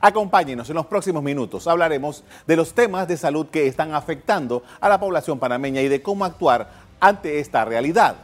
[0.00, 1.66] Acompáñenos en los próximos minutos.
[1.66, 6.02] Hablaremos de los temas de salud que están afectando a la población panameña y de
[6.02, 8.16] cómo actuar ante esta realidad.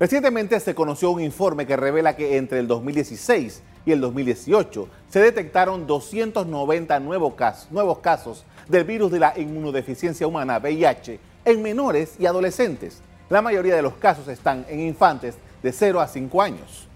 [0.00, 5.20] Recientemente se conoció un informe que revela que entre el 2016 y el 2018 se
[5.20, 12.14] detectaron 290 nuevos casos, nuevos casos del virus de la inmunodeficiencia humana VIH en menores
[12.18, 13.02] y adolescentes.
[13.28, 16.88] La mayoría de los casos están en infantes de 0 a 5 años.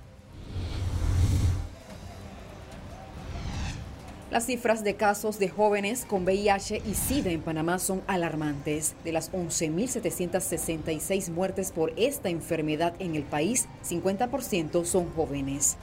[4.31, 8.97] Las cifras de casos de jóvenes con VIH y SIDA en Panamá son alarmantes.
[9.05, 15.77] De las 11.766 muertes por esta enfermedad en el país, 50% son jóvenes.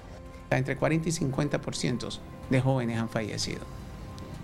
[0.50, 3.62] Entre 40 y 50% de jóvenes han fallecido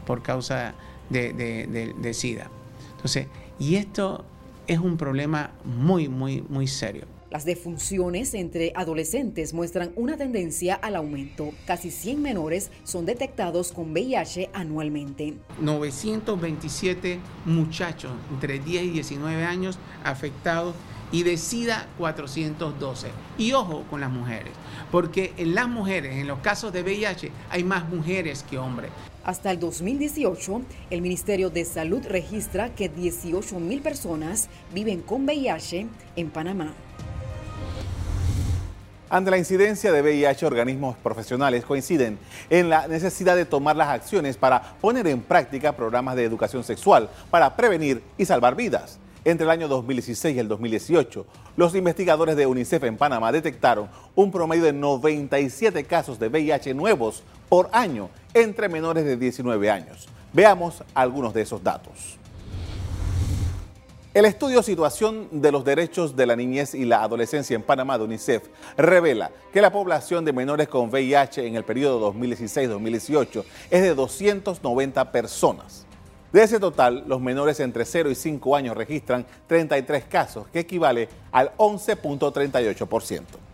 [0.07, 0.76] por causa
[1.09, 2.49] de, de SIDA.
[2.95, 3.27] Entonces,
[3.59, 4.23] y esto
[4.66, 7.04] es un problema muy, muy, muy serio.
[7.32, 11.52] Las defunciones entre adolescentes muestran una tendencia al aumento.
[11.68, 15.36] Casi 100 menores son detectados con VIH anualmente.
[15.62, 20.74] 927 muchachos entre 10 y 19 años afectados
[21.12, 23.10] y de SIDA 412.
[23.38, 24.52] Y ojo con las mujeres,
[24.91, 28.90] porque en las mujeres, en los casos de VIH, hay más mujeres que hombres.
[29.24, 35.86] Hasta el 2018, el Ministerio de Salud registra que 18 mil personas viven con VIH
[36.16, 36.74] en Panamá.
[39.12, 42.20] Ante la incidencia de VIH, organismos profesionales coinciden
[42.52, 47.10] en la necesidad de tomar las acciones para poner en práctica programas de educación sexual
[47.32, 48.99] para prevenir y salvar vidas.
[49.26, 51.26] Entre el año 2016 y el 2018,
[51.57, 57.24] los investigadores de UNICEF en Panamá detectaron un promedio de 97 casos de VIH nuevos
[57.49, 60.07] por año entre menores de 19 años.
[60.34, 62.20] Veamos algunos de esos datos.
[64.12, 68.06] El estudio Situación de los Derechos de la Niñez y la Adolescencia en Panamá de
[68.06, 68.41] UNICEF
[68.75, 75.12] revela que la población de menores con VIH en el periodo 2016-2018 es de 290
[75.12, 75.85] personas.
[76.34, 81.07] De ese total, los menores entre 0 y 5 años registran 33 casos, que equivale
[81.31, 83.49] al 11.38%.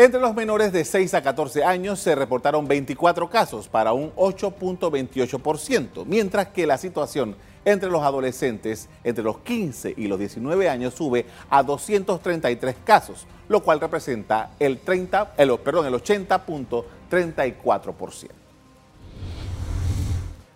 [0.00, 6.06] Entre los menores de 6 a 14 años se reportaron 24 casos para un 8.28%,
[6.06, 11.26] mientras que la situación entre los adolescentes entre los 15 y los 19 años sube
[11.50, 18.28] a 233 casos, lo cual representa el, 30, el, el 80.34%.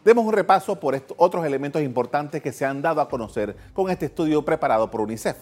[0.07, 4.07] Demos un repaso por otros elementos importantes que se han dado a conocer con este
[4.07, 5.37] estudio preparado por UNICEF.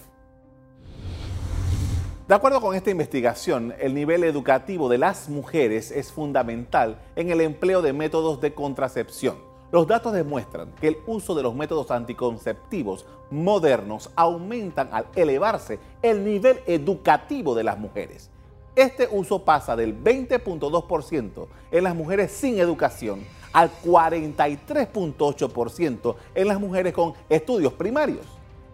[2.32, 7.43] De acuerdo con esta investigación, el nivel educativo de las mujeres es fundamental en el
[7.43, 9.37] empleo de métodos de contracepción
[9.70, 16.25] los datos demuestran que el uso de los métodos anticonceptivos modernos aumentan al elevarse el
[16.25, 18.31] nivel educativo de las mujeres.
[18.76, 26.94] Este uso pasa del 20.2% en las mujeres sin educación al 43.8% en las mujeres
[26.94, 28.25] con estudios primarios.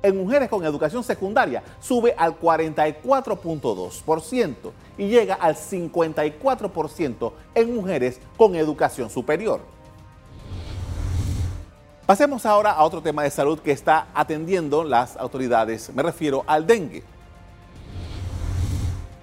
[0.03, 4.55] En mujeres con educación secundaria sube al 44.2%
[4.97, 9.61] y llega al 54% en mujeres con educación superior.
[12.07, 15.93] Pasemos ahora a otro tema de salud que está atendiendo las autoridades.
[15.95, 17.03] Me refiero al dengue.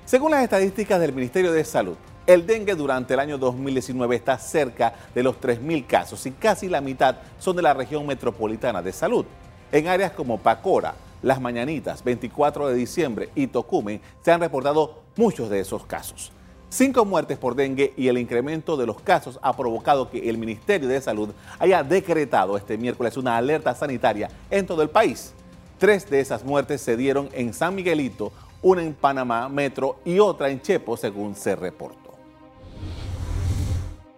[0.05, 1.95] Según las estadísticas del Ministerio de Salud,
[2.27, 6.81] el dengue durante el año 2019 está cerca de los 3.000 casos y casi la
[6.81, 9.25] mitad son de la región metropolitana de salud.
[9.75, 15.49] En áreas como Pacora, Las Mañanitas, 24 de diciembre y Tocumen se han reportado muchos
[15.49, 16.31] de esos casos.
[16.69, 20.87] Cinco muertes por dengue y el incremento de los casos ha provocado que el Ministerio
[20.87, 25.33] de Salud haya decretado este miércoles una alerta sanitaria en todo el país.
[25.77, 28.31] Tres de esas muertes se dieron en San Miguelito,
[28.61, 32.13] una en Panamá Metro y otra en Chepo, según se reportó.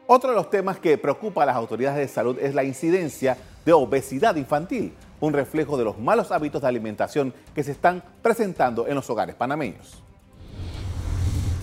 [0.06, 3.74] Otro de los temas que preocupa a las autoridades de salud es la incidencia de
[3.74, 8.96] obesidad infantil, un reflejo de los malos hábitos de alimentación que se están presentando en
[8.96, 10.04] los hogares panameños.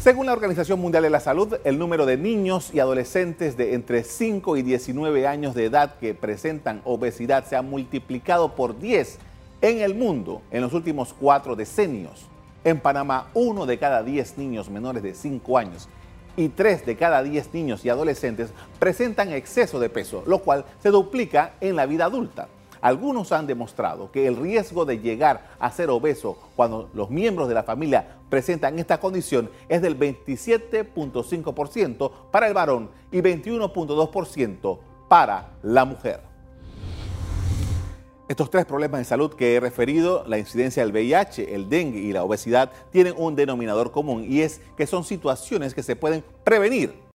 [0.04, 4.04] Según la Organización Mundial de la Salud, el número de niños y adolescentes de entre
[4.04, 9.18] 5 y 19 años de edad que presentan obesidad se ha multiplicado por 10
[9.62, 12.26] en el mundo en los últimos cuatro decenios.
[12.64, 15.88] En Panamá, uno de cada 10 niños menores de 5 años
[16.36, 20.90] y 3 de cada 10 niños y adolescentes presentan exceso de peso, lo cual se
[20.90, 22.48] duplica en la vida adulta.
[22.84, 27.54] Algunos han demostrado que el riesgo de llegar a ser obeso cuando los miembros de
[27.54, 34.78] la familia presentan esta condición es del 27.5% para el varón y 21.2%
[35.08, 36.20] para la mujer.
[38.28, 42.12] Estos tres problemas de salud que he referido, la incidencia del VIH, el dengue y
[42.12, 47.04] la obesidad, tienen un denominador común y es que son situaciones que se pueden prevenir